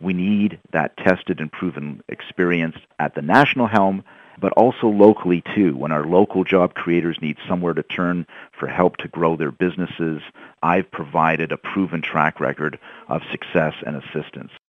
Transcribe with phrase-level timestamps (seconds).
[0.00, 4.02] We need that tested and proven experience at the national helm,
[4.40, 5.76] but also locally too.
[5.76, 8.26] When our local job creators need somewhere to turn
[8.58, 10.22] for help to grow their businesses,
[10.62, 12.78] I've provided a proven track record
[13.08, 14.52] of success and assistance.